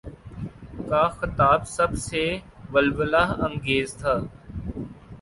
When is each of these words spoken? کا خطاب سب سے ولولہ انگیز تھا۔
کا 0.89 1.01
خطاب 1.19 1.59
سب 1.67 1.91
سے 2.07 2.23
ولولہ 2.73 3.23
انگیز 3.45 3.89
تھا۔ 3.99 4.15